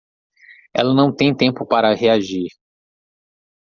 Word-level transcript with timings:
Ela 0.73 0.95
não 0.95 1.15
tem 1.15 1.31
tempo 1.31 1.63
para 1.63 1.93
reagir 1.93 2.49